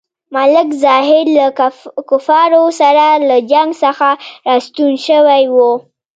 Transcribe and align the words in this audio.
ملک 0.35 0.69
ظاهر 0.83 1.25
له 1.37 1.45
کفارو 2.11 2.65
سره 2.79 3.05
له 3.27 3.37
جنګ 3.51 3.69
څخه 3.83 4.07
راستون 4.47 4.93
شوی 5.07 5.43
وو. 5.53 5.71